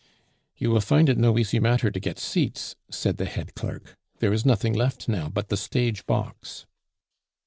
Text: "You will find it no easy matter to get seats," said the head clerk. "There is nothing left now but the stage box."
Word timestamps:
"You 0.57 0.71
will 0.71 0.81
find 0.81 1.09
it 1.09 1.17
no 1.19 1.37
easy 1.37 1.59
matter 1.59 1.91
to 1.91 1.99
get 1.99 2.17
seats," 2.17 2.75
said 2.89 3.17
the 3.17 3.25
head 3.25 3.53
clerk. 3.53 3.95
"There 4.17 4.33
is 4.33 4.43
nothing 4.47 4.73
left 4.73 5.07
now 5.07 5.29
but 5.29 5.49
the 5.49 5.57
stage 5.57 6.07
box." 6.07 6.65